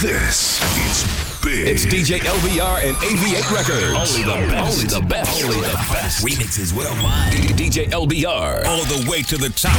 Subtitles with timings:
[0.00, 0.56] This
[0.88, 1.04] is
[1.44, 1.68] big.
[1.68, 3.92] It's DJ LBR and AV8 Records.
[3.92, 4.72] Only the best.
[4.72, 5.44] Only the best.
[5.44, 6.24] Only the best.
[6.24, 7.34] Remixes worldwide.
[7.52, 8.64] DJ LBR.
[8.64, 9.76] All the way to the top.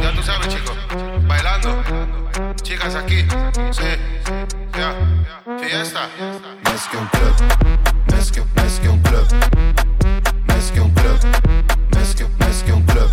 [0.00, 0.76] Ya tú sabes, chicos.
[1.26, 1.74] Bailando.
[2.62, 3.26] Chicas aquí.
[3.72, 3.98] Sí.
[4.78, 4.94] Ya.
[5.58, 6.08] Fiesta.
[6.62, 7.34] Más que un club.
[8.12, 9.26] Más que, más que un club.
[10.46, 11.18] Más que un club.
[11.96, 13.10] Más que, más que un club.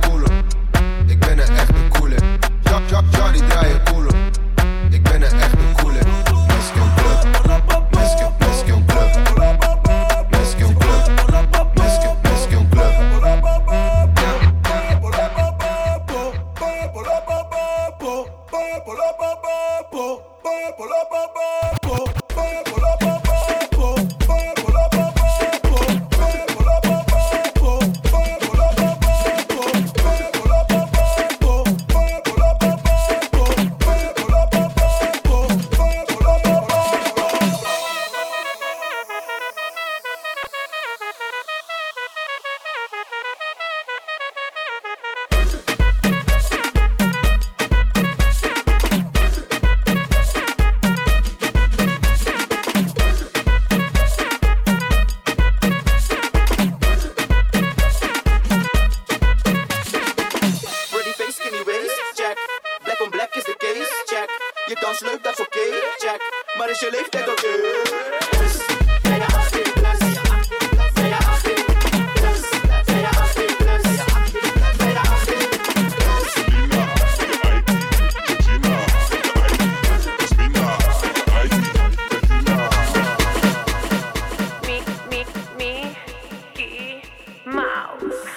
[0.00, 0.26] Culo.
[1.06, 2.16] Ik ben een culo.
[88.00, 88.33] house.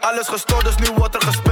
[0.00, 1.49] Alles gestoord, dus nu wordt er gespeeld.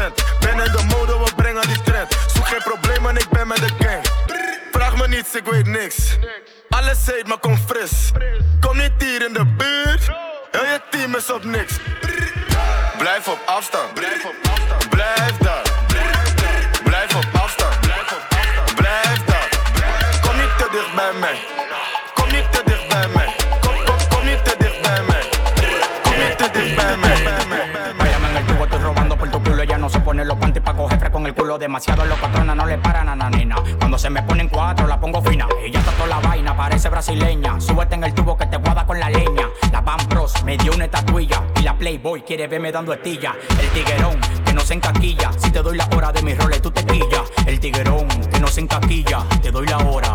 [42.42, 43.34] aire, ve dando estilla.
[43.60, 45.32] El tiguerón que no se encaquilla.
[45.38, 47.22] Si te doy la hora de mis roles, tú te quillas.
[47.46, 49.24] El tiguerón que no se encaquilla.
[49.42, 50.07] Te doy la hora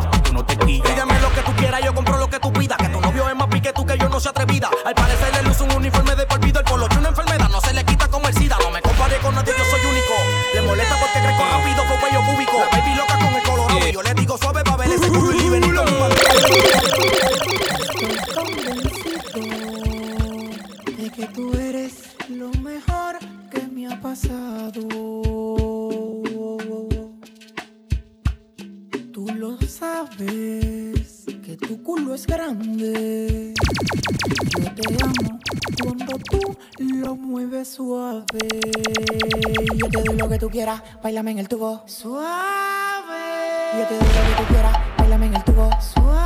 [31.73, 33.53] tu culo es grande.
[34.59, 35.39] Yo te amo
[35.81, 38.25] cuando tú lo mueves suave.
[39.75, 41.81] Yo te doy lo que tú quieras, bailame en el tubo.
[41.87, 42.25] Suave.
[43.79, 45.69] Yo te doy lo que tú quieras, bailame en el tubo.
[45.81, 46.22] Suave.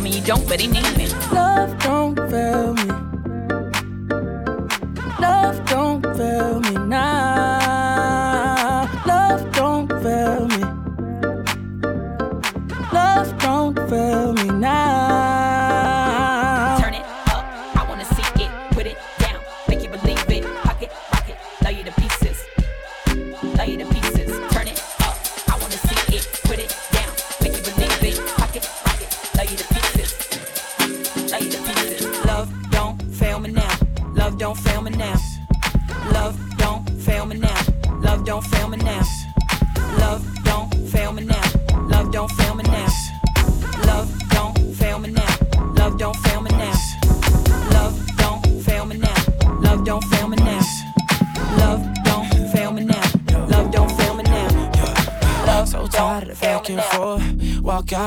[0.00, 1.06] tell me you don't, but he need me.
[1.32, 1.78] Love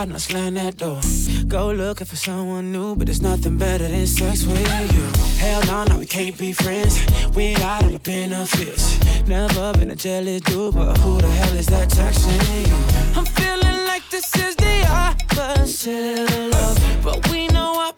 [0.04, 1.00] hard and I slam that door.
[1.48, 4.60] Go looking for someone new, but there's nothing better than sex with
[4.96, 5.06] you.
[5.40, 7.00] Hell no, no, we can't be friends.
[7.36, 9.00] We out of the benefits.
[9.28, 12.76] Never been a jealous dude, but who the hell is that texting you?
[13.18, 17.93] I'm feeling like this is the opposite of love, but we know I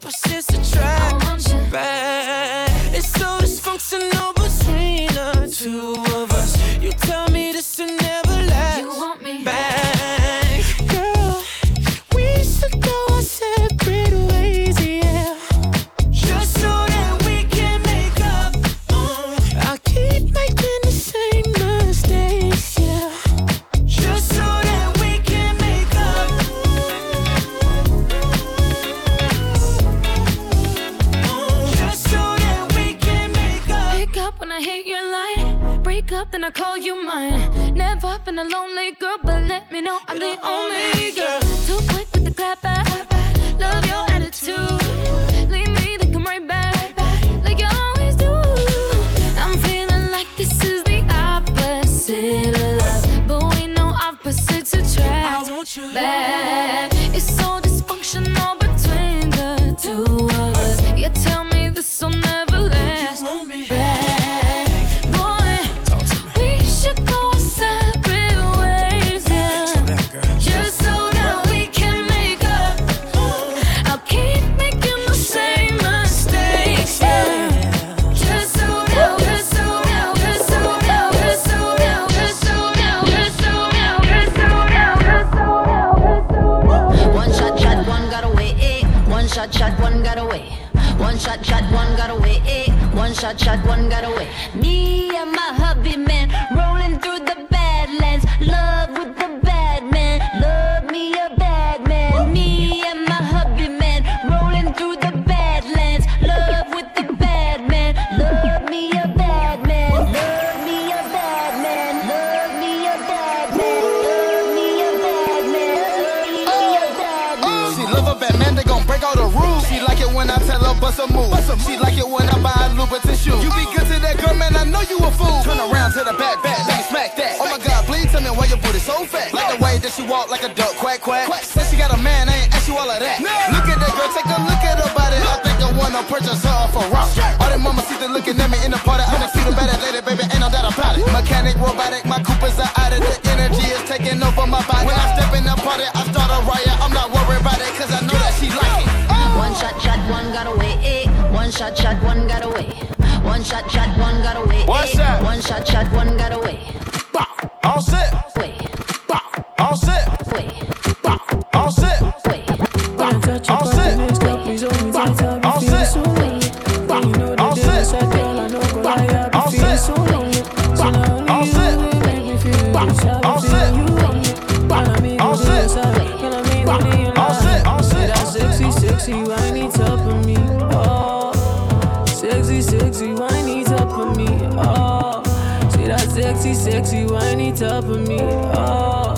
[186.54, 188.18] sexy, sexy, whiny top of me.
[188.20, 189.14] Oh,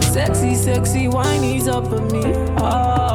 [0.00, 2.22] sexy, sexy, whiny top of me.
[2.58, 3.07] Oh.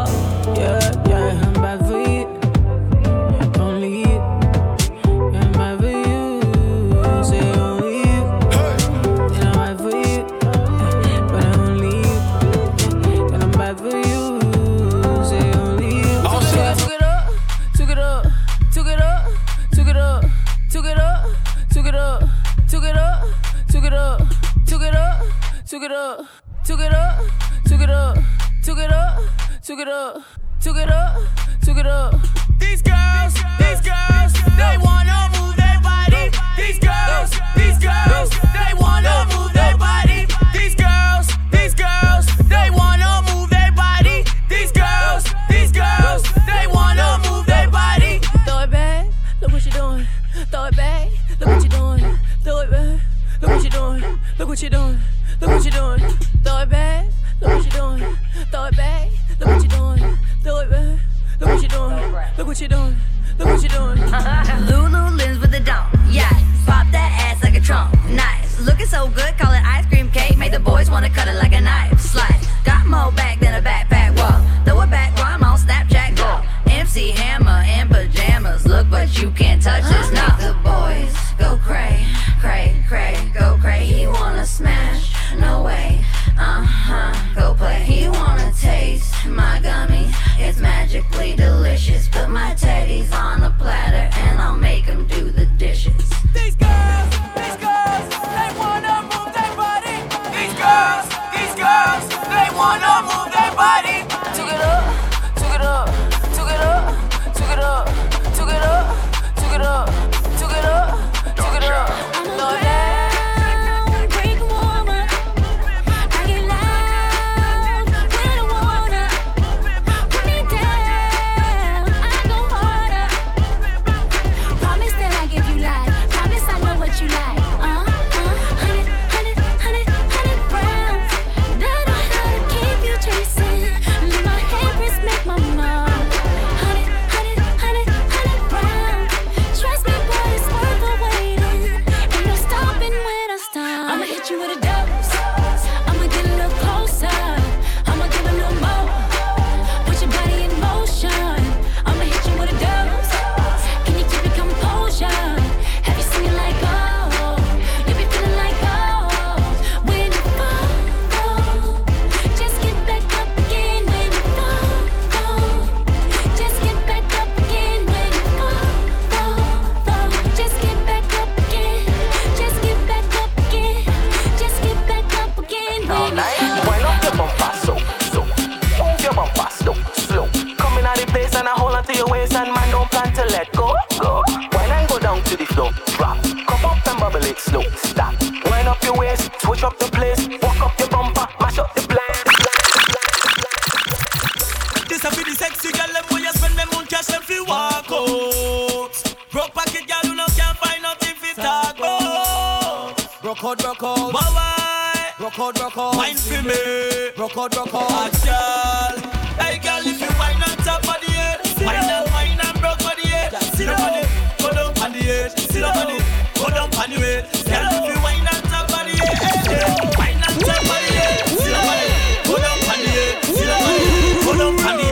[203.34, 204.14] Rock out, rock out.
[204.14, 205.20] My wife.
[205.20, 205.96] Rock out, rock out.
[205.96, 207.10] Wine for me.
[207.18, 208.12] Rock out, rock out.
[208.22, 209.12] Girl.
[209.42, 212.86] Hey girl, if you wine on top of the head, wine and wine and broke
[212.86, 213.34] on the head.
[213.56, 215.32] Sit up on it, go down on the head.
[215.32, 216.04] Sit up on it,
[216.36, 217.26] go down on the head.
[217.34, 219.90] Girl, if you wine on top of the head, hey, hey.
[219.98, 221.26] wine on top of the head.
[221.34, 221.90] Sit up on it,
[222.28, 223.26] go down on the head.
[223.26, 224.84] Sit up on it, go down on the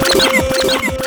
[0.90, 1.01] head.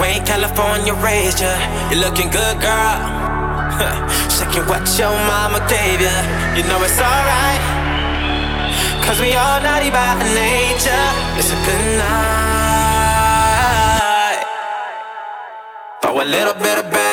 [0.00, 1.58] Way California raised ya.
[1.90, 2.98] You're looking good, girl.
[4.30, 6.14] Shaking what your mama gave ya.
[6.56, 7.60] You know it's alright.
[9.04, 11.08] Cause we all naughty by nature.
[11.38, 12.38] It's a good night.
[16.02, 17.07] For a little bit of bad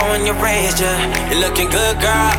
[0.00, 0.92] way California raised ya.
[1.30, 2.32] You're looking good, girl.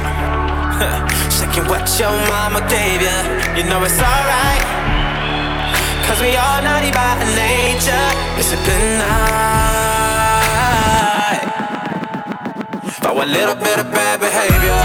[1.30, 3.22] Shaking what your mama gave ya.
[3.56, 4.64] You know it's alright.
[6.06, 8.10] Cause we all naughty by nature.
[8.38, 9.12] It's a good night.
[13.02, 14.82] For a little bit of bad behavior.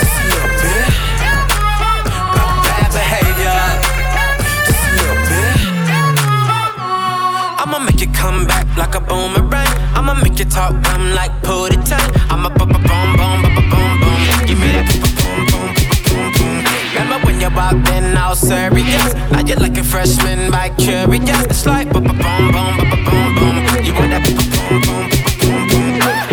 [0.00, 0.90] Just a little bit.
[2.66, 3.60] Bad behavior.
[4.66, 5.58] Just a little bit.
[7.60, 9.85] I'ma make it come back like a boomerang.
[9.96, 12.10] I'ma make you talk dumb like put it time.
[12.30, 14.20] I'ma bu bu boom boom bu boom boom.
[14.46, 16.54] Give me that boom boom bu boom boom.
[16.94, 19.14] Remember when you walked in all serious?
[19.32, 21.42] Now you're like a freshman by curious.
[21.46, 23.56] It's like boom boom bu bu boom boom.
[23.84, 24.92] You want that boom boom bu
[25.70, 26.24] boom boom.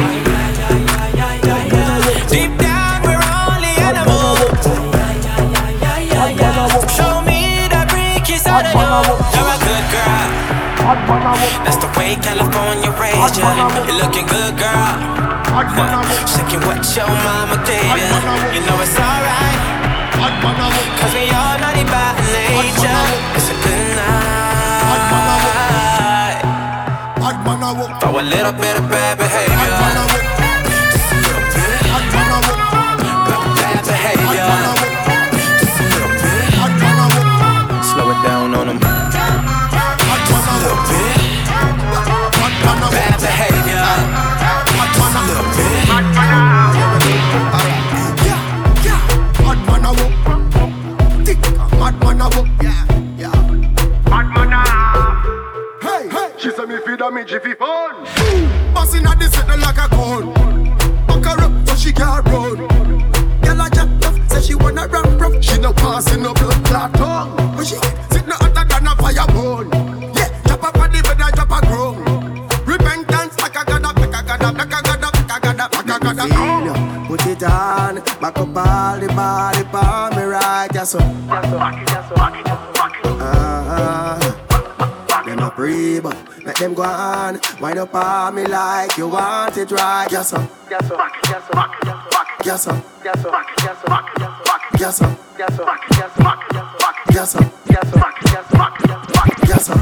[2.30, 4.40] Deep down we're only animals.
[6.98, 7.40] Show me
[7.72, 8.88] that freak inside of you.
[9.34, 11.53] You're a good girl.
[11.74, 13.50] That's the way California raised ya.
[13.90, 14.94] You're looking good, girl.
[16.30, 18.14] Shaking what your mama gave ya.
[18.54, 19.58] You know it's alright.
[21.02, 22.94] Cause we all naughty by nature.
[23.34, 24.22] It's a good night.
[28.02, 30.13] For a little bit of bad behavior.
[56.94, 58.04] She say me feed her me jiffy phone.
[58.74, 60.34] Bustin' at like a cone.
[61.08, 62.58] Buck her up so she can't run.
[63.42, 65.44] Girl a jack tough, say she wanna run rough.
[65.44, 67.36] She no passing no blood clot tongue.
[67.56, 69.70] But she sit no hotter than a fire bone.
[70.16, 71.98] Yeah, drop on the bed and drop a groan.
[72.66, 76.24] Repentance like a like a gada, like a gada, like a gada, like a gada.
[76.28, 81.00] Feel Put it on, back up all the body for me right, yes sir.
[83.26, 84.20] Uh-huh.
[84.20, 84.23] Them a free,
[85.64, 87.40] but let them go on.
[87.62, 90.50] Wind up on me like you want it right, yes sir.
[90.70, 90.98] Yes sir.
[91.30, 91.64] Yes sir.
[92.44, 92.84] Yes sir.
[93.08, 93.58] Yes sir.
[94.80, 95.18] Yes sir.
[97.14, 97.50] Yes sir.
[99.48, 99.78] Yes sir.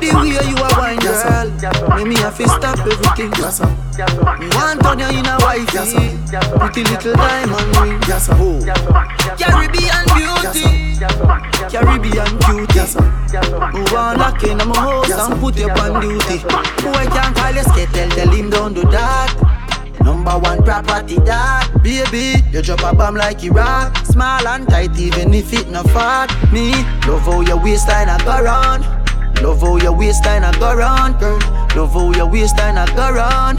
[0.00, 1.48] The way you are wine, girl,
[1.96, 3.32] make me have to stop everything.
[3.38, 3.68] Yes sir.
[4.38, 6.18] Me want turn you in a wifey,
[6.58, 8.02] pretty little diamond ring.
[8.06, 8.34] Yes sir.
[9.38, 10.93] Caribbean beauty,
[11.70, 12.98] Caribbean cutie.
[13.72, 16.38] Move on lock in my house and put you on duty.
[16.82, 17.52] Boy can't call?
[17.54, 19.34] Your skate, tell him don't do that.
[20.00, 25.32] Number one property that Baby, you drop a bomb like Iraq Small and tight even
[25.32, 26.28] if it not fat.
[26.52, 26.72] Me,
[27.08, 28.84] love how your waistline a go round.
[29.42, 31.38] Love how your waistline a go round, girl.
[31.74, 33.58] Love how your waistline a go round.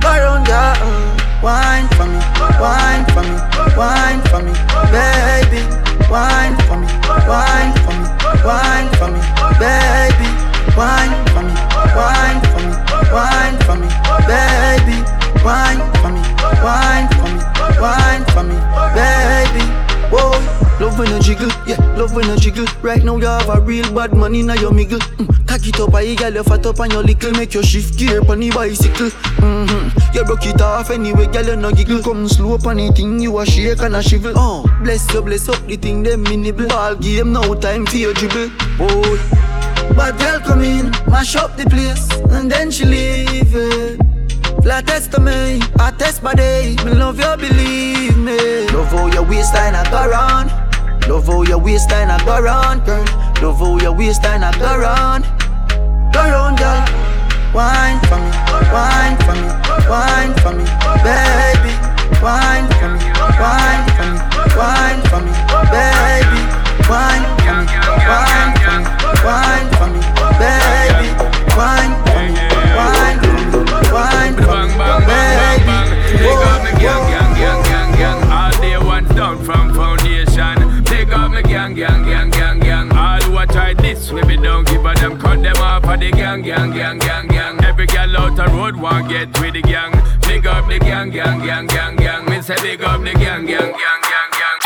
[0.00, 1.18] Go round, girl.
[1.42, 2.18] Wine for me,
[2.58, 3.38] wine for me,
[3.76, 4.52] wine for me
[4.90, 5.62] Baby,
[6.10, 6.86] wine for me,
[7.28, 8.06] wine for me,
[8.44, 9.20] wine for me
[9.60, 10.28] Baby,
[10.76, 11.54] wine for me,
[11.96, 12.74] wine for me,
[13.12, 13.88] wine for me
[14.28, 14.96] Baby,
[15.44, 16.22] wine for me,
[16.64, 17.40] wine for me,
[17.80, 18.56] wine for me
[18.96, 19.64] Baby,
[20.10, 22.66] Oh, love when you jiggle, yeah, love when you jiggle.
[22.82, 25.00] Right now you have a real bad money now you miggle.
[25.16, 25.46] Mm.
[25.46, 27.32] Cock it up, I girl, you fat up on your little.
[27.32, 29.10] Make your shift gear on the bicycle.
[29.40, 30.16] Mm-hmm.
[30.16, 32.02] You broke it off anyway, girl, you no giggle.
[32.02, 34.32] Come slow on anything, you a shake and a shivel.
[34.36, 36.68] Oh, bless you, bless up the thing, them minibble.
[36.68, 38.50] Ball game, no time for your dribble.
[38.78, 39.18] Boy.
[39.94, 44.07] Bad girl come in, mash up the place, and then she leave it.
[44.62, 46.76] Flat test me, I test my day.
[46.84, 48.66] Me love you, believe me.
[48.68, 50.50] Love how your waistline I go round.
[51.08, 53.04] Love how your waistline I go round, girl.
[53.42, 55.24] Love how your waistline I go round.
[56.12, 56.84] Go round, girl.
[57.54, 58.30] Wine for me,
[58.72, 59.48] wine for me,
[59.88, 60.64] wine for me,
[61.02, 61.97] baby.
[62.22, 63.04] Wine for me,
[63.38, 64.18] wine for me,
[64.58, 65.32] wine for me,
[65.70, 66.42] baby.
[66.88, 67.66] Wine for me,
[68.08, 68.88] wine for me,
[69.22, 70.00] wine for me,
[70.40, 71.08] baby.
[71.54, 72.34] Wine for me,
[72.74, 75.78] wine for me, wine for me, baby.
[76.18, 78.20] Big up me gang, gang, gang, gang, gang.
[78.32, 80.82] All day ones down from foundation.
[80.84, 82.47] Big up me gang, gang, gang, gang,
[83.38, 85.18] a try this, we be don't give a damn.
[85.18, 87.64] Cut them off of the gang, gang, gang, gang, gang.
[87.64, 89.92] Every girl out the road want get with the gang.
[90.26, 92.24] Big up the gang, gang, gang, gang, gang.
[92.26, 94.58] Me say big up the gang, gang, gang, gang, gang.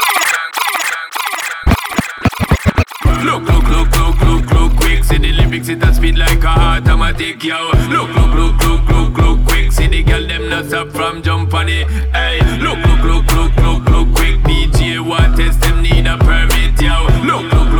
[3.24, 5.04] Look, look, look, look, look, look, quick.
[5.04, 7.70] See the lyrics, it a speed like a automatic, yo.
[7.88, 9.70] Look, look, look, look, look, look, quick.
[9.70, 11.86] See the girl, them not stop from jump on it.
[12.12, 14.40] Hey, look, look, look, look, look, look, quick.
[14.40, 17.06] DJ want test them need a permit, yo.
[17.24, 17.71] Look, look,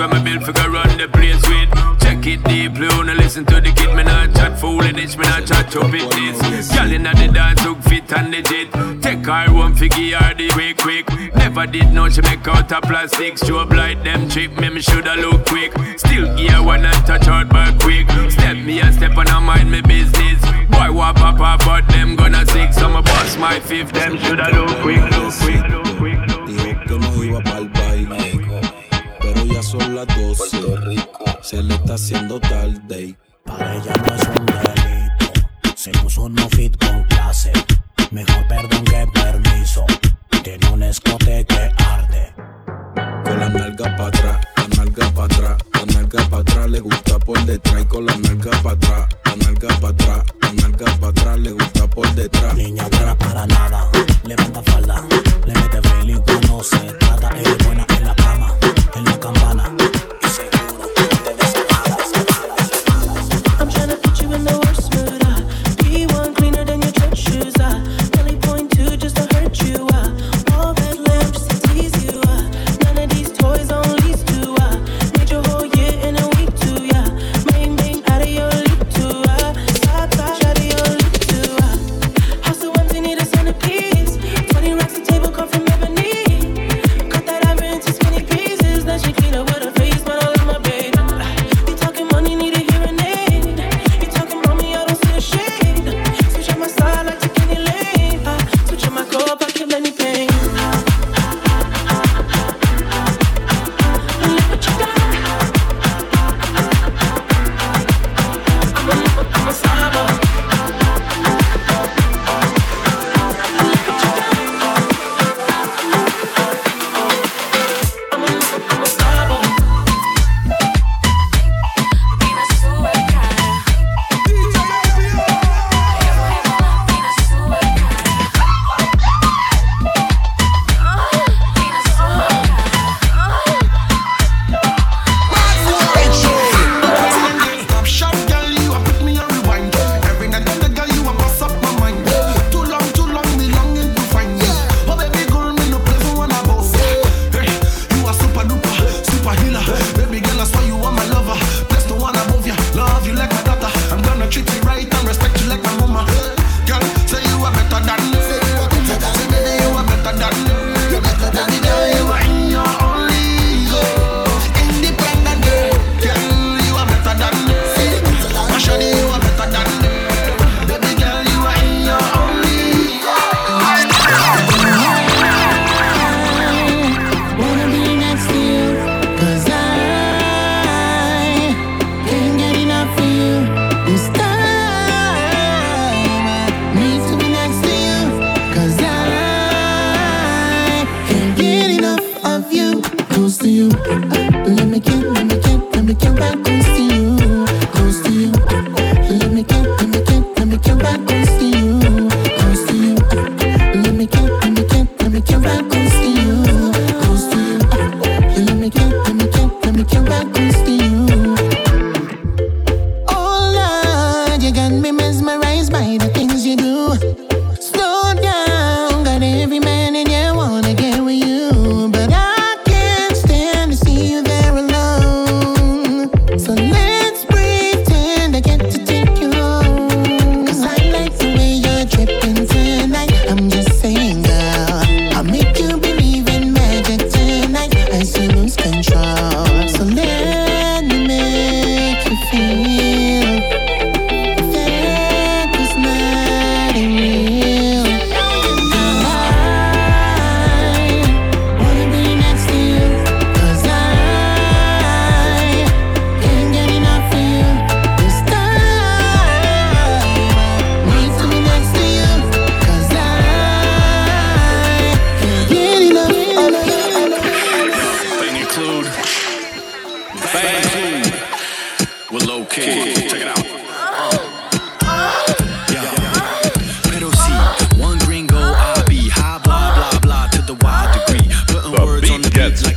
[0.00, 1.68] When my build figure run the place with.
[2.00, 3.94] Check it deeply, wanna listen to the kid.
[3.94, 6.72] Me not chat foolishness, me not chat stupidness.
[6.72, 8.72] Girl inna the dance look fit and legit.
[9.02, 11.04] Take her one figure her the way quick.
[11.36, 13.36] Never did know she make out of plastic.
[13.36, 15.76] Show blight them trip, me me shoulda look quick.
[15.98, 18.08] Still gear one and touch out back quick.
[18.30, 20.40] Step me a step and I mind me business.
[20.70, 22.72] Boy wa pop up but them gonna sick.
[22.72, 26.40] So my boss my fifth, them shoulda look quick, look quick, look quick.
[26.46, 27.79] Dijo que
[29.70, 30.60] son las 12.
[31.42, 33.16] Se le está haciendo tarde.
[33.44, 35.76] Para ella no es un delito.
[35.76, 37.52] Se puso un fit con clase.
[38.10, 39.84] Mejor perdón que permiso.
[40.42, 42.34] Tiene un escote que arde.
[43.24, 47.18] Con la nalga pa' atrás, la nalga pa' atrás, la nalga pa' atrás, le gusta
[47.20, 51.08] por detrás y con la nalga pa' atrás, la nalga pa' atrás, la nalga pa'
[51.08, 52.54] atrás, le gusta por detrás.
[52.54, 53.89] Niña buena para nada.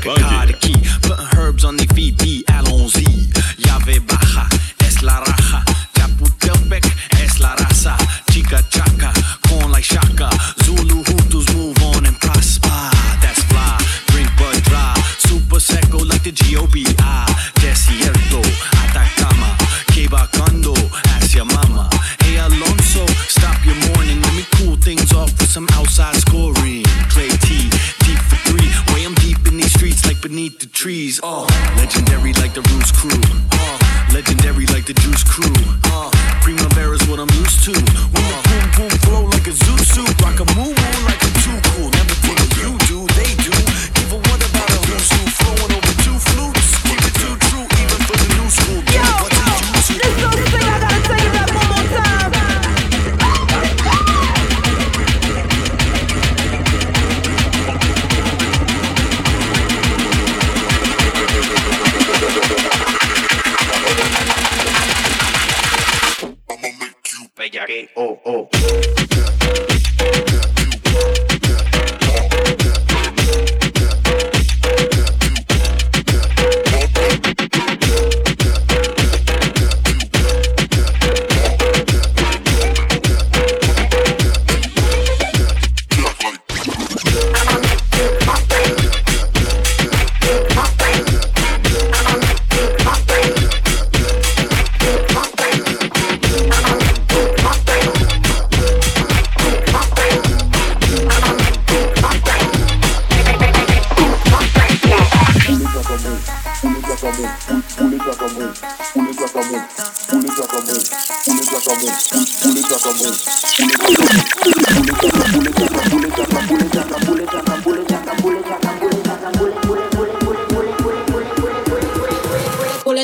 [0.04, 3.30] Bacardi, putting herbs on les VD, allons-y.
[3.66, 4.48] Y'avait Baja,
[4.86, 5.43] es la raja.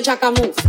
[0.09, 0.68] chaka.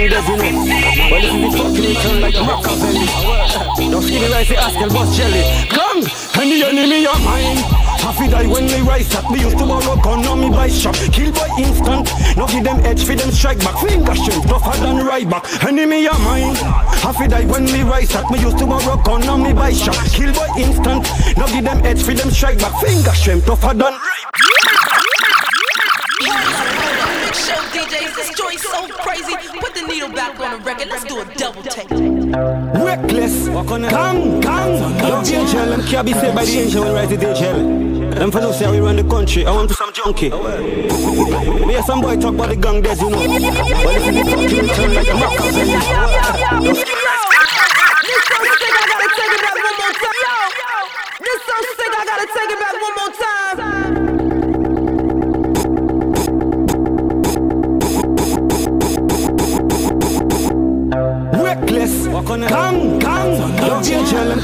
[0.00, 1.10] man doesn't know.
[1.10, 3.06] Well, this is the fucking return like Machiavelli.
[3.90, 5.42] Don't skinny like the ass, girl, boss jelly.
[5.68, 6.04] Gang,
[6.40, 7.56] and enemy of mine.
[8.00, 9.30] Half die when we rise up.
[9.30, 10.94] We used to borrow gun on me by shop.
[11.12, 12.08] Kill by instant.
[12.36, 13.76] Now give them edge for them strike back.
[13.86, 15.44] Finger shoot tougher than right back.
[15.64, 16.54] Enemy of mine.
[17.04, 18.30] Half die when we rise up.
[18.30, 19.96] We used to borrow gun on me by shop.
[20.12, 21.04] Kill by instant.
[21.36, 22.80] Now give them edge for them strike back.
[22.80, 24.50] Finger shoot tougher than right back.
[27.34, 28.89] Show DJs this joy so
[30.28, 30.88] the record.
[30.88, 31.90] Let's do a double take.
[31.90, 34.72] Reckless, gang, gang.
[35.24, 38.14] DHL, them can't be saved by the angel when we write the DHL.
[38.14, 39.46] Them for say we run the country.
[39.46, 40.30] I want to some junkie.
[40.30, 43.18] Me hear some boy talk about the gang dead, you know.
[43.18, 43.28] But
[43.94, 46.99] this is the fucking return like a Machiavelli.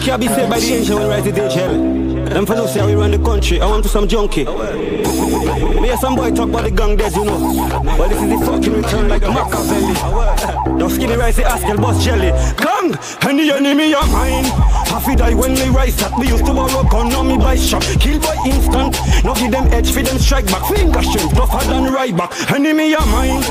[0.07, 2.29] Can't be saved by the angel when write the DHL.
[2.29, 3.61] Them for say we run the country.
[3.61, 4.45] I want to some junkie.
[4.45, 7.83] Me hear some boy talk about the gang dead, you know.
[7.99, 10.79] But this is the fucking return like Machiavelli.
[10.79, 12.31] Don't skinny rice, the Askel boss jelly.
[12.57, 12.97] Gang,
[13.29, 14.45] any enemy of mine.
[14.97, 16.19] Half die when me rise up.
[16.19, 17.83] We used to borrow gun on me by shop.
[18.01, 18.97] Kill by instant.
[19.27, 20.65] No give them edge for them strike back.
[20.75, 22.33] Finger strength tougher than right back.
[22.51, 23.43] Enemy of mine.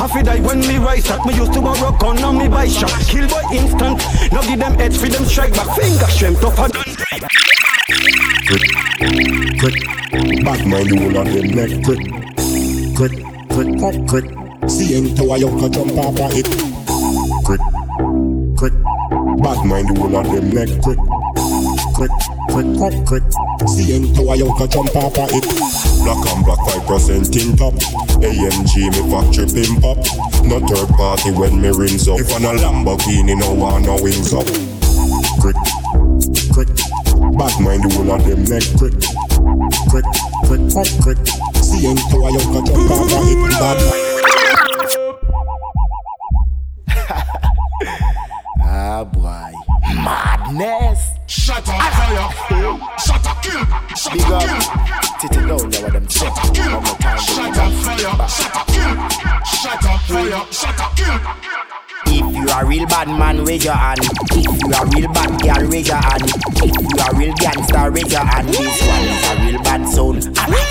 [0.00, 1.26] Half die when me rise up.
[1.26, 2.88] Me used to borrow gun on me by shop.
[3.04, 4.00] Kill by instant.
[4.32, 5.76] No give them edge for them strike back.
[5.76, 7.30] Finger strength tougher than right back.
[8.48, 8.64] Quick,
[9.60, 9.76] quick,
[10.42, 12.00] bad mind the whole of them quick,
[12.96, 14.70] quick, quick, quick.
[14.70, 16.48] See him to a yoke jump off of it.
[17.44, 17.60] Quick,
[18.56, 18.72] quick,
[19.42, 20.98] bad mind the whole of them neck quick,
[21.94, 22.12] quick,
[22.50, 23.26] quick, quick, quick.
[23.68, 25.44] See him to a jump off of it.
[26.04, 27.74] Black and black five percent in top.
[28.20, 29.98] AMG me factory pimp up.
[30.44, 32.20] No third party when me rings up.
[32.20, 34.46] If I'm a Lamborghini, no one no wings up.
[35.40, 35.56] Quick,
[36.52, 36.68] quick.
[37.34, 38.94] Bad mind the whole of them neck quick,
[39.90, 40.06] quick,
[40.46, 41.20] quick, quick, quick.
[41.64, 43.50] See him to a jump off of it.
[43.58, 44.03] Bad Ah
[51.54, 52.78] Shut up, fire.
[52.98, 53.62] Shut up, kill.
[53.94, 54.58] Shut up, up, kill.
[55.20, 56.02] titty down there what them.
[56.02, 58.28] One more time, Shut up, fire.
[58.28, 58.94] Shut up, kill.
[59.46, 60.52] Shut up, fire.
[60.52, 61.20] Shut up, kill.
[62.06, 64.00] If you a real bad man, raise your hand.
[64.02, 66.22] If you a real bad girl, raise your hand.
[66.24, 68.48] If you a real gangster, raise your hand.
[68.48, 70.63] This one is a real bad sound.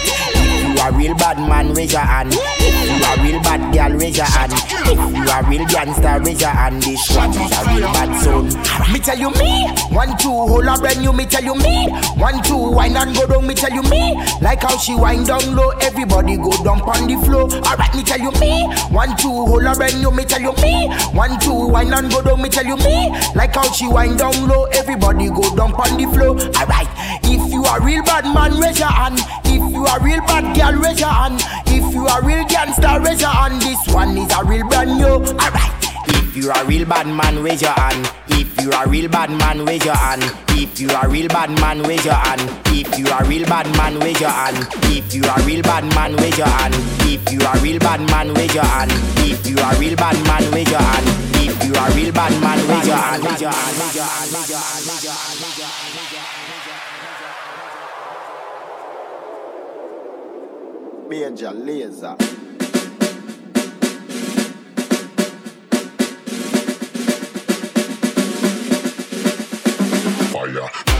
[0.83, 2.33] A real bad man, raise your hand.
[2.35, 4.51] If you a real bad girl, raise your hand.
[4.51, 6.83] If you a real gangster, raise your hand.
[6.83, 8.51] This one is a real bad sound.
[8.91, 11.13] Me tell you me, one two hold a brand new.
[11.13, 11.87] Me tell you me,
[12.19, 13.47] one two wine and go down.
[13.47, 15.69] Me tell you me, like how she wind down low.
[15.79, 17.47] Everybody go down on the floor.
[17.63, 20.11] Alright, me tell you me, one two hold a brand new.
[20.11, 22.41] Me tell you me, one two wine and go down.
[22.41, 24.65] Me tell you me, like how she wind down low.
[24.75, 26.35] Everybody go down on the floor.
[26.59, 26.91] Alright,
[27.23, 29.17] if you a real bad man, raise your hand.
[29.45, 31.41] If you a real bad girl, raise your hand.
[31.67, 33.61] If you a real gangster, raise your hand.
[33.61, 35.23] This one is a real brand new.
[35.37, 35.71] Alright.
[36.07, 38.09] If you a real bad man, raise your hand.
[38.29, 40.23] If you a real bad man, raise your hand.
[40.49, 42.41] If you a real bad man, raise your hand.
[42.67, 44.57] If you a real bad man, raise your hand.
[44.89, 46.73] If you a real bad man, raise your hand.
[46.99, 48.91] If you a real bad man, raise your hand.
[49.17, 51.05] If you a real bad man, raise your hand.
[51.35, 53.23] If you a real bad man, raise your hand.
[61.13, 62.17] Major Lazer.
[70.31, 70.92] Fire.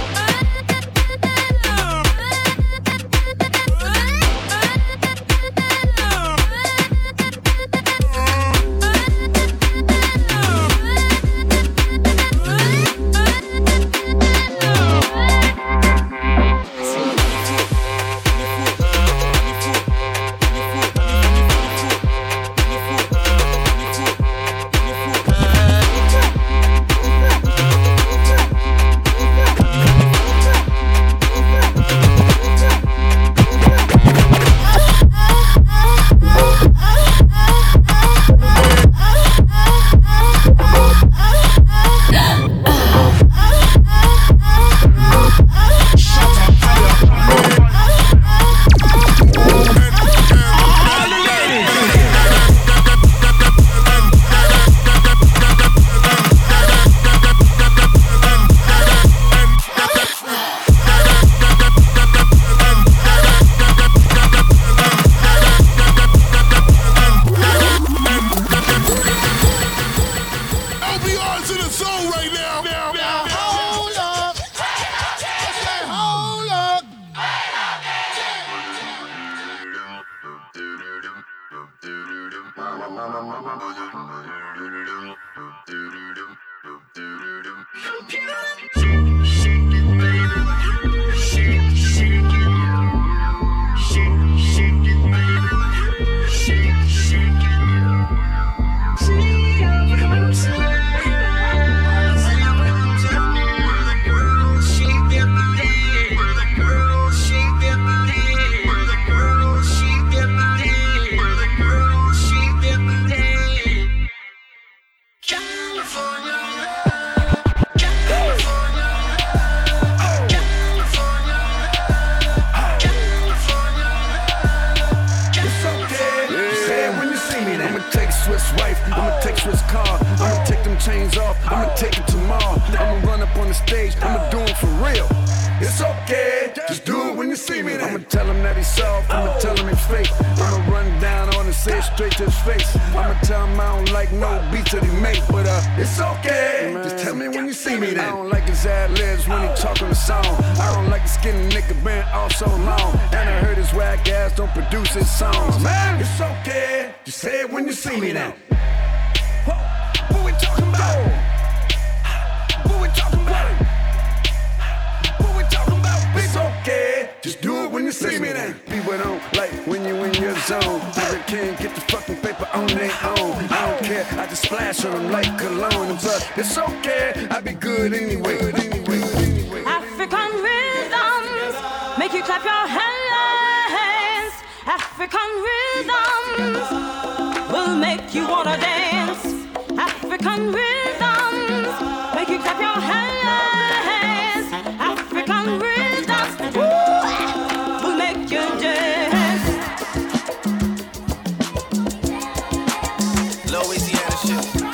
[204.22, 204.73] this shit.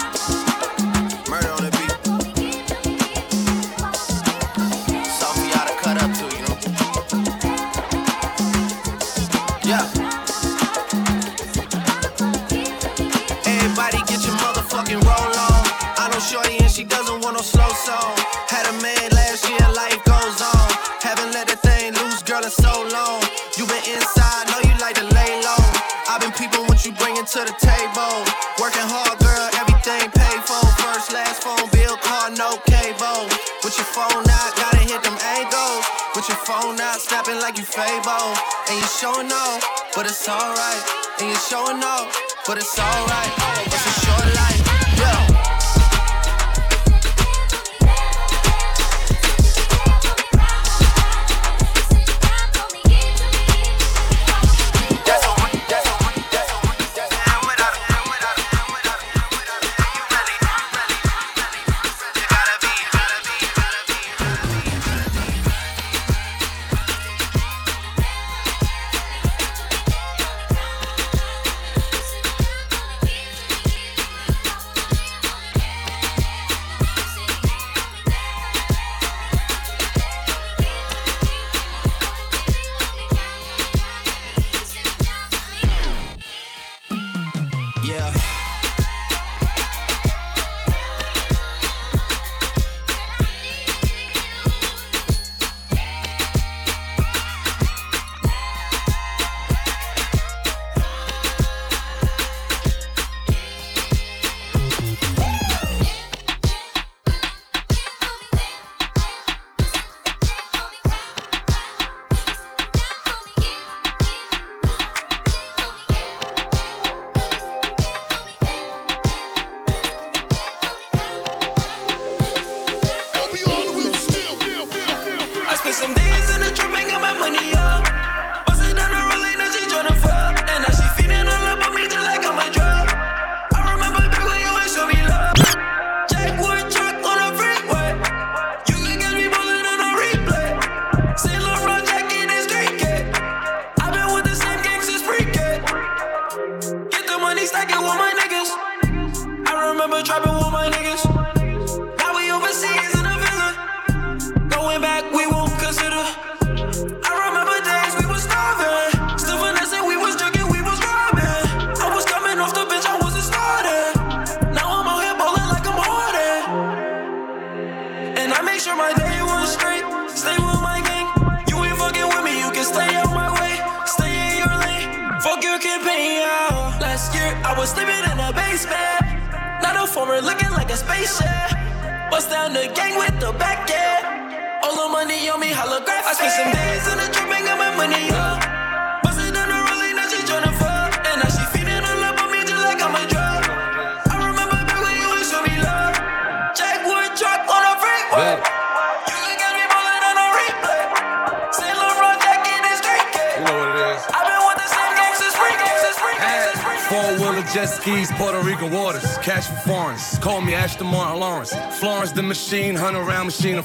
[40.30, 40.84] alright.
[41.20, 42.16] And you're showing off,
[42.46, 43.49] but it's alright.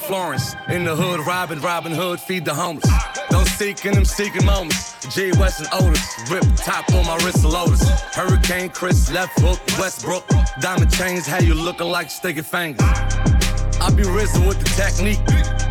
[0.06, 0.54] Florence.
[0.68, 2.90] In the hood, robbing, Robin Hood, feed the homeless.
[3.30, 4.94] Don't seek in them seeking moments.
[5.14, 5.32] G.
[5.38, 7.88] West and Otis, rip top on my wrist, Lotus.
[8.14, 10.26] Hurricane Chris, left hook, Westbrook.
[10.60, 12.80] Diamond chains, how you looking like sticky fingers?
[12.80, 15.20] I be rizzing with the technique.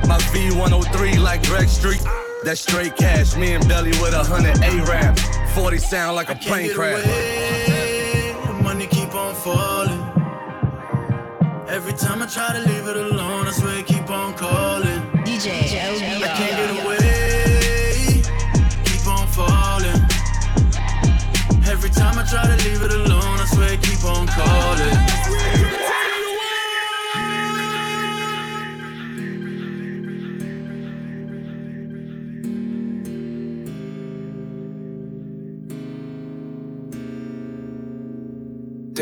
[0.08, 2.02] My V103 like Greg Street.
[2.44, 5.18] That straight cash, me and Belly with a hundred A rap.
[5.56, 7.53] 40 sound like a plane crash.
[11.74, 15.02] Every time I try to leave it alone, I swear it keep on calling.
[15.26, 18.22] DJ, I can't get away.
[18.86, 20.00] Keep on falling.
[21.68, 25.03] Every time I try to leave it alone, I swear it keep on calling.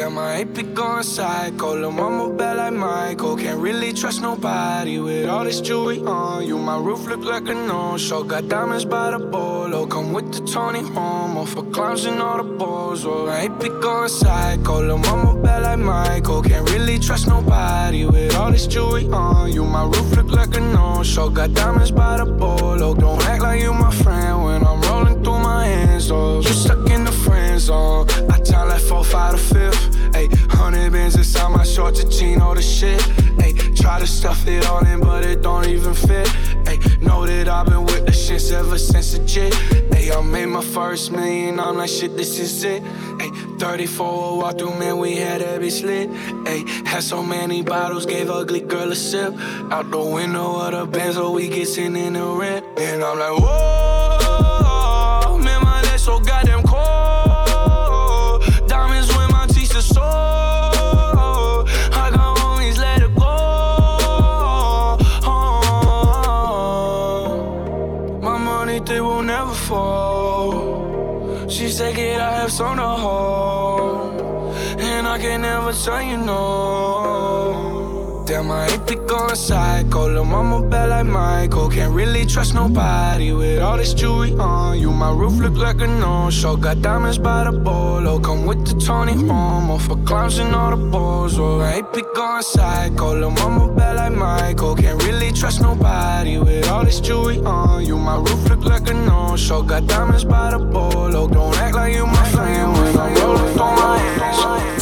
[0.02, 1.76] Damn, I ain't be going psycho.
[1.80, 3.38] Lil' mama bad like Michael.
[3.38, 6.58] Can't really trust nobody with all this jewelry on you.
[6.58, 8.24] My roof look like a no-show.
[8.24, 9.86] Got diamonds by the bolo.
[9.86, 13.06] Come with the Tony Homo for clowns and all the balls.
[13.06, 14.82] Oh, I ain't be going psycho.
[14.82, 16.42] Lil' mama bad like Michael.
[16.42, 19.64] Can't really trust nobody with all this jewelry on you.
[19.64, 21.30] My roof look like a no-show.
[21.30, 22.96] Got diamonds by the bolo.
[22.96, 26.12] Don't act like you my friend when I'm rolling through my hands.
[26.12, 28.08] Oh, you stuck in the friend zone.
[28.30, 30.02] I tell like four, five to fifth.
[30.14, 33.00] Ayy, hundred bins inside my shorts, a all the shit.
[33.40, 36.28] Ayy, try to stuff it all in, but it don't even fit.
[36.66, 39.54] Ayy, know that I've been with the shits ever since a jit.
[39.92, 42.84] Ayy, I made my first million, I'm like, shit, this is it.
[42.84, 46.10] Ayy, 34 walk through, man, we had every bitch lit.
[46.46, 49.34] Ayy, had so many bottles, gave ugly girl a sip.
[49.72, 52.66] Out the window of the Benz, so we get in the rent.
[52.78, 53.91] And I'm like, whoa,
[75.12, 77.52] I can never tell you no.
[78.26, 80.08] Damn, I ain't be going psycho.
[80.08, 81.70] Lil' mama bad like Michael.
[81.70, 84.90] Can't really trust nobody with all this jewelry on you.
[84.90, 86.56] My roof look like a no-show.
[86.56, 88.22] Got diamonds by the bolo.
[88.22, 91.38] Come with the Tony Homo for clowns and all the balls.
[91.38, 93.14] Oh, I ain't be going psycho.
[93.14, 94.78] Lil' mama bad like Michael.
[94.78, 97.98] Can't really trust nobody with all this jewelry on you.
[97.98, 99.62] My roof look like a no-show.
[99.62, 101.28] Got diamonds by the bolo.
[101.28, 104.81] Don't act like you my friend when I'm rolling through my hands.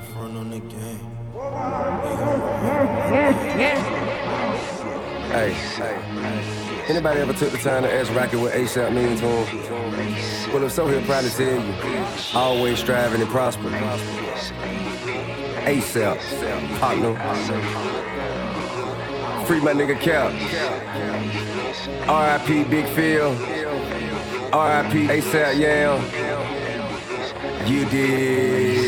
[0.00, 0.98] Front on the game.
[5.30, 6.84] Hey, hey.
[6.88, 10.52] Anybody ever took the time to ask Rocky what ASAP means to him?
[10.52, 11.74] Well, if so, he'll probably tell you.
[12.34, 13.74] Always striving and prospering.
[15.64, 16.18] ASAP,
[16.80, 17.14] partner.
[19.46, 20.32] Free my nigga Cap.
[22.08, 23.32] RIP Big Phil.
[24.50, 26.00] RIP ASAP Yam.
[27.66, 28.79] You did.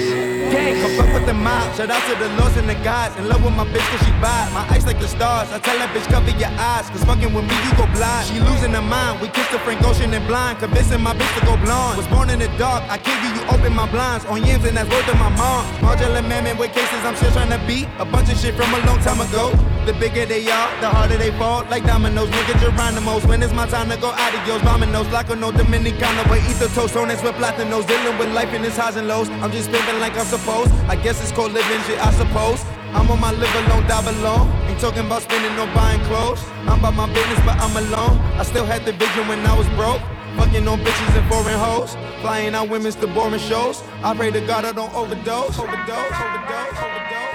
[0.63, 1.75] Come fuck with the mob.
[1.75, 3.17] Shout out to the lords and the gods.
[3.19, 4.53] In love with my bitch cause she bad.
[4.55, 5.51] My eyes like the stars.
[5.51, 6.87] I tell that bitch cover your eyes.
[6.91, 8.31] Cause fucking with me you go blind.
[8.31, 9.21] She losing her mind.
[9.21, 10.61] We kissed the Frank Ocean and blind.
[10.61, 11.99] Convincing my bitch to go blonde.
[11.99, 12.87] Was born in the dark.
[12.87, 14.25] I kill you, you open my blinds.
[14.27, 15.67] On yams and that's worth of my mom.
[15.83, 17.91] Marjorie man with cases I'm still trying to beat.
[17.99, 19.51] A bunch of shit from a long time ago.
[19.87, 21.65] The bigger they are, the harder they fall.
[21.69, 23.27] Like dominoes, nigga Geronimo's.
[23.27, 24.63] When it's my time to go out adios.
[24.63, 26.23] Dominoes, like a no Dominicano.
[26.29, 27.89] But eat the toast on with platinos.
[27.89, 29.29] Dealing with life in its highs and lows.
[29.43, 30.71] I'm just living like I'm supposed.
[30.87, 32.63] I guess it's called living shit, I suppose.
[32.95, 34.53] I'm on my live alone, die alone.
[34.69, 36.45] Ain't talking about spending or buying clothes.
[36.71, 38.19] I'm about my business, but I'm alone.
[38.39, 40.03] I still had the vision when I was broke.
[40.37, 41.97] Fucking on bitches and foreign hoes.
[42.21, 43.83] Flying out women's to boring shows.
[44.05, 45.59] I pray to God I don't overdose.
[45.59, 47.32] Overdose, overdose, overdose.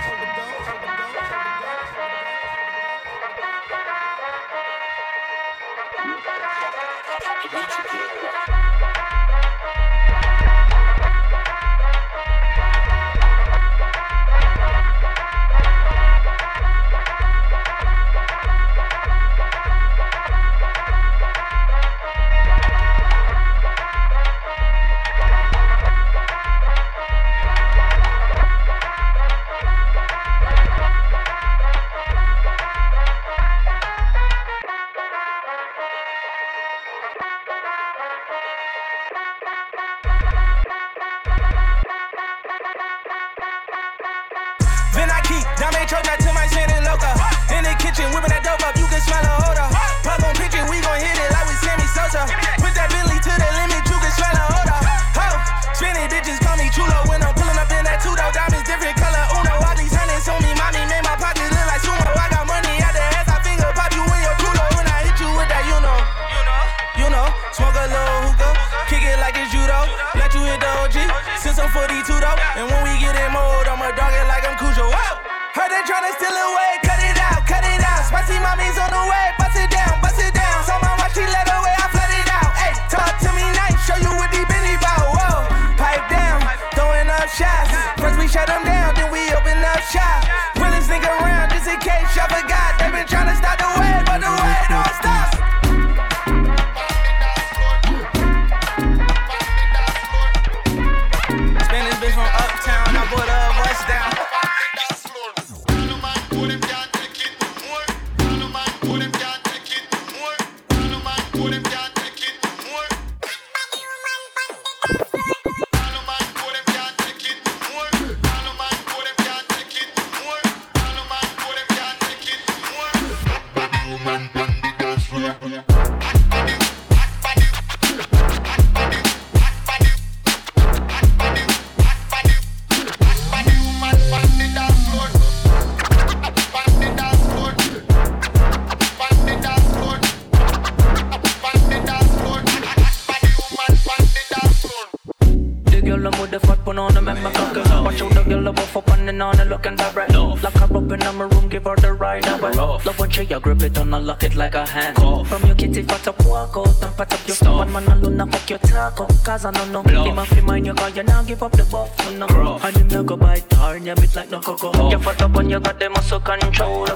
[154.37, 155.27] like a hand off.
[155.27, 157.57] From your kitty fat up, walk out and pat up your Stop.
[157.57, 158.27] One man alone Luna.
[158.31, 159.07] fuck your taco.
[159.25, 159.83] cause I don't know.
[159.83, 160.15] Bluff.
[160.15, 161.89] my free mind, you call you now give up the buff.
[162.17, 162.27] No.
[162.27, 162.63] Rough.
[162.63, 164.69] And you no go by turn, you bit like no cocoa.
[164.69, 164.91] Off.
[164.91, 166.86] You fat up when you got the muscle control.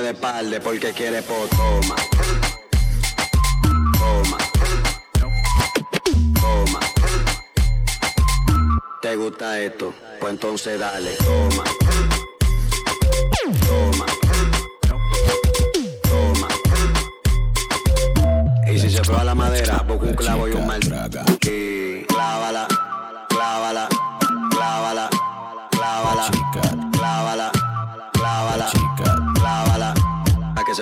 [0.00, 1.96] de palde porque quiere potoma.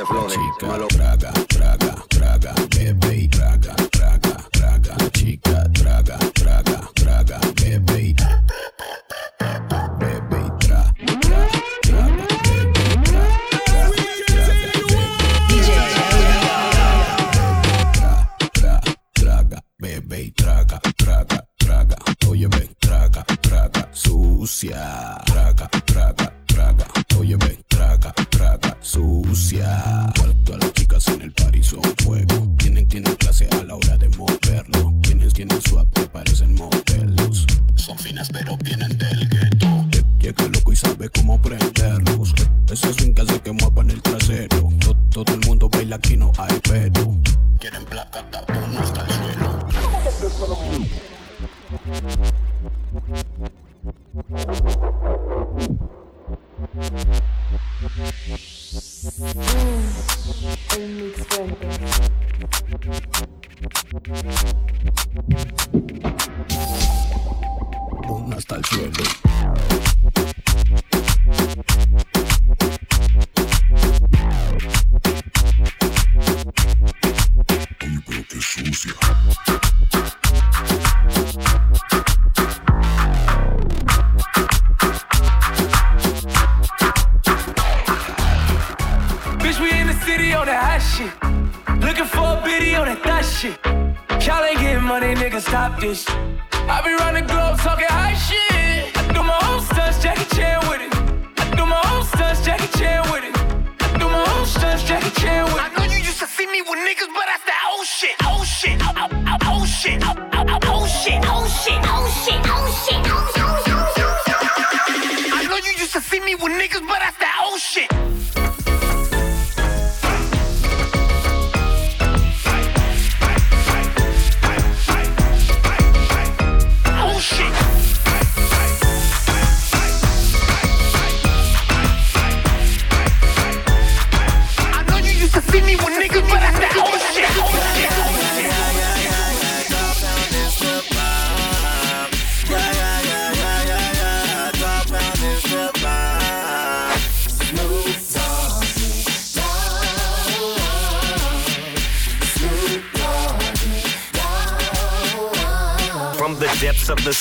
[0.00, 4.96] Chica, lo traga, traga, traga, bebe y traga, traga, traga.
[5.12, 6.18] Chica, traga,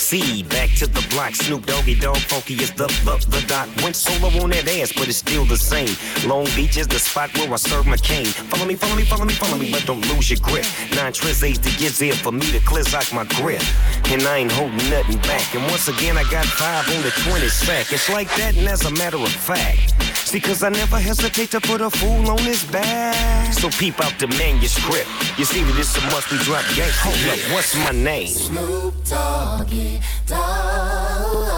[0.10, 0.42] sea.
[0.42, 3.68] Back to the block, Snoop Doggy Dogg Funky is the the the dot.
[3.84, 5.94] Went solo on that ass, but it's still the same.
[6.28, 8.34] Long Beach is the spot where I serve my cane.
[8.50, 10.66] Follow me, follow me, follow me, follow me, but don't lose your grip.
[10.96, 13.62] Nine tres A's to get there for me to clear out my grip.
[14.08, 15.54] And I ain't holding nothing back.
[15.54, 17.94] And once again, I got five on the 20 sack.
[17.94, 20.09] It's like that, and as a matter of fact.
[20.30, 23.52] See, cause I never hesitate to put a fool on his back.
[23.52, 25.10] So peep out the manuscript.
[25.40, 26.88] You see that it's a must we drop gang.
[27.02, 28.28] Hold up, what's my name?
[28.28, 31.50] Snoop Doggy Dogg.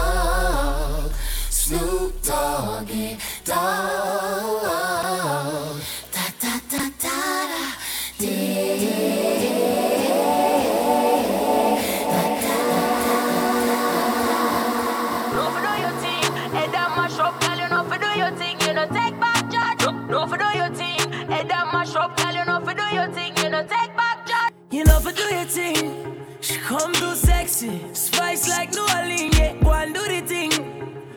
[1.50, 5.01] Snoop Doggy Dogg.
[25.42, 29.36] She come too sexy, spice like New Orleans.
[29.36, 30.52] Yeah, go and do the thing.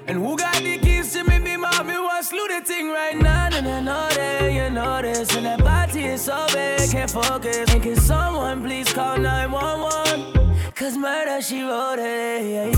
[0.07, 1.37] And who got the keys to me?
[1.37, 3.49] Be mommy, wants do the thing right now.
[3.53, 5.35] And I know that you know this.
[5.35, 7.71] And that body is so big, can't focus.
[7.71, 10.73] And can someone please call 911?
[10.73, 12.75] Cause murder, she wrote it.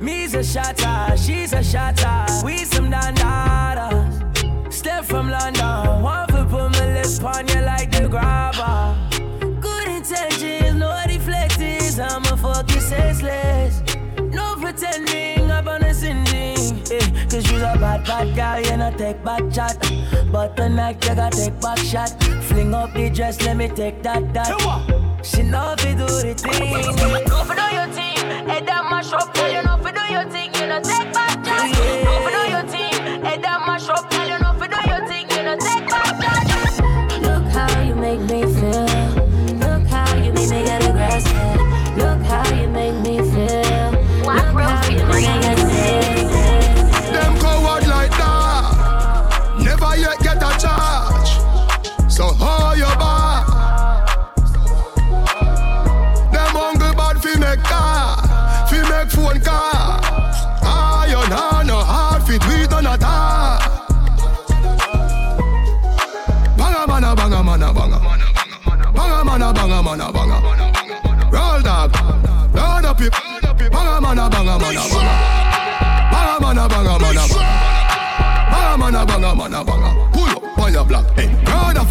[0.00, 2.46] Me's a shatter, she's a shatter.
[2.46, 4.72] We some dandadas.
[4.72, 9.11] Step from London, one foot put my lips on you like the grabber.
[11.94, 11.98] Good intentions, no deflectors.
[11.98, 13.82] I'm a fuck you senseless.
[14.34, 16.82] No pretending, I'm on a sending.
[16.90, 19.78] Eh, Cause you're a bad, bad guy, you know, take back chat.
[20.30, 22.10] But tonight, you gotta take back shot.
[22.44, 24.48] Fling up the dress, let me take that, that.
[25.24, 27.26] She know if you do the thing.
[27.26, 28.16] No for do your thing,
[28.48, 29.50] head that mash up, girl.
[29.52, 31.72] You know for do your thing, you know take back charge.
[31.72, 32.01] No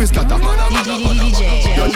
[0.02, 1.88] Crowd of his scatter.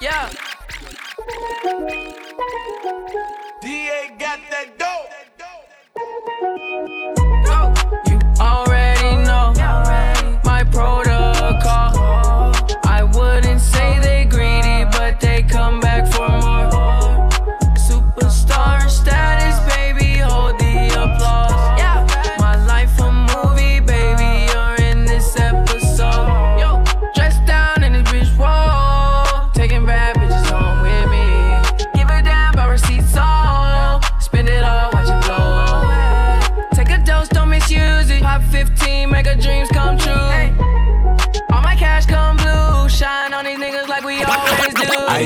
[0.00, 0.28] Yeah.
[3.62, 5.10] DA got that dope.
[8.08, 9.52] You already know
[10.44, 11.94] my protocol.
[12.84, 17.30] I wouldn't say they greedy, but they come back for more.
[17.76, 18.90] Superstar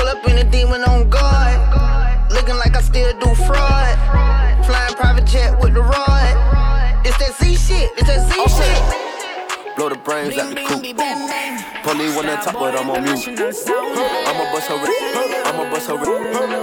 [0.00, 1.60] Pull up in a demon on guard.
[2.32, 4.64] Looking like I still do fraud.
[4.64, 7.04] Flying private jet with the rod.
[7.04, 9.76] It's that Z shit, It's that Z shit.
[9.76, 10.80] Blow the brains out the coop.
[11.84, 13.28] Police on the top, but I'm on mute.
[14.24, 15.46] I'ma bust her rip.
[15.46, 16.08] I'ma bust her rip.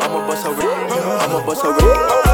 [0.01, 0.65] I'ma bust her rip.
[0.65, 2.26] I'ma bust her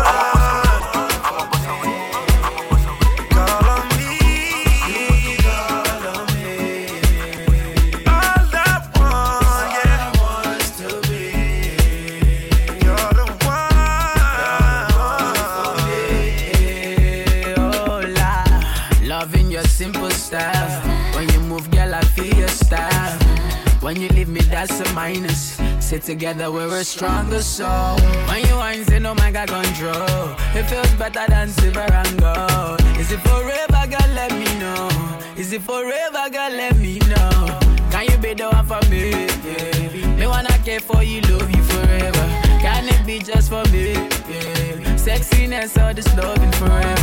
[23.93, 25.61] When you leave me, that's a minus.
[25.79, 27.99] Sit together, we're a stronger soul.
[28.27, 30.33] When you wine, say no man got control.
[30.55, 32.81] It feels better than silver and gold.
[32.97, 34.09] Is it forever, girl?
[34.15, 34.89] Let me know.
[35.37, 36.49] Is it forever, girl?
[36.49, 37.59] Let me know.
[37.91, 39.11] Can you be the one for me?
[39.45, 40.15] Yeah.
[40.17, 42.25] Me wanna care for you, love you forever.
[42.65, 43.93] Can it be just for me?
[43.93, 44.97] Yeah.
[44.97, 47.02] Sexiness, all this loving forever.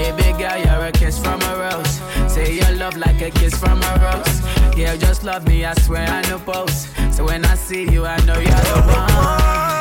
[0.00, 2.00] Baby girl, you're a kiss from a rose.
[2.32, 4.40] Say your love like a kiss from a rose.
[4.74, 6.88] Yeah, just love me, I swear I know post.
[7.12, 9.79] So when I see you, I know you're the one.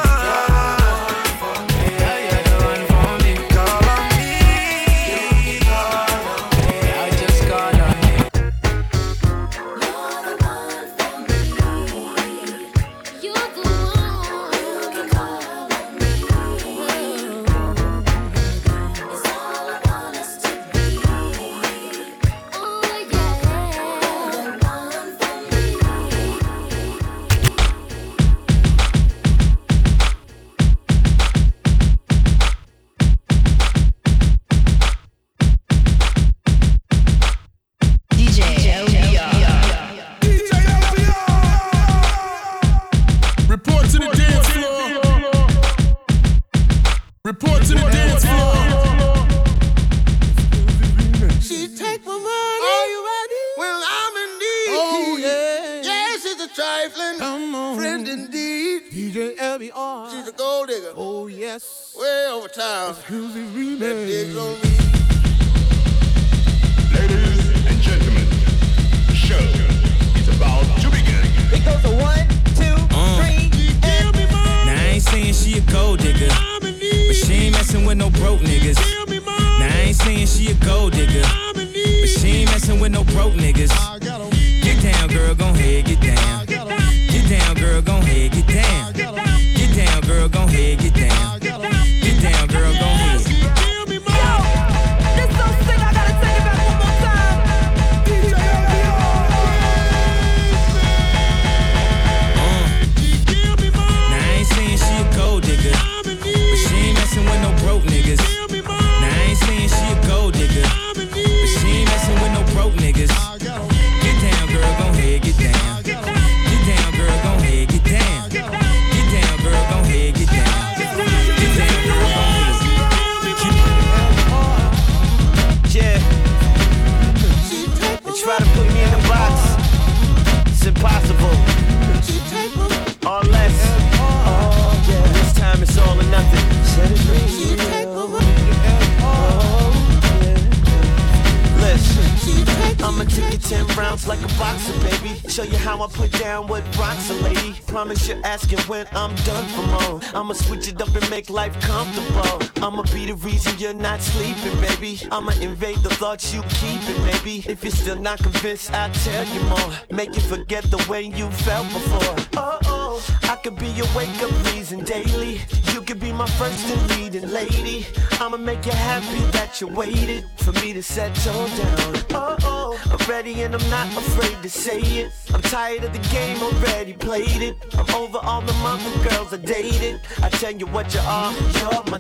[155.12, 157.44] I'ma invade the thoughts you keep it, maybe.
[157.50, 159.72] If you're still not convinced, I'll tell you more.
[159.92, 162.16] Make you forget the way you felt before.
[162.38, 165.42] Oh, oh, I could be your wake up reason daily.
[165.74, 167.86] You could be my first and leading lady.
[168.22, 171.96] I'ma make you happy that you waited for me to settle down.
[172.12, 175.12] Oh, oh, I'm ready and I'm not afraid to say it.
[175.34, 177.58] I'm tired of the game, already played it.
[177.78, 180.02] I'm over all the mother girls I dated.
[180.22, 181.98] I tell you what you are, you're my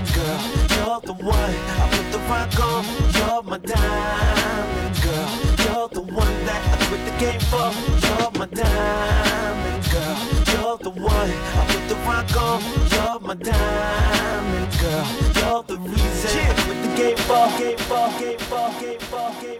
[0.00, 0.40] diamond girl.
[0.76, 2.84] You're the one I put the rock on.
[3.14, 5.30] You're my diamond girl.
[5.64, 7.72] You're the one that I quit the game for.
[8.06, 10.16] You're my diamond girl.
[10.52, 12.62] You're the one I put the rock on.
[12.92, 15.06] You're my diamond girl.
[15.36, 17.48] You're the reason I quit the game for.
[17.58, 18.08] Game for.
[18.18, 18.70] Game for.
[18.80, 19.30] Game for.
[19.40, 19.59] Game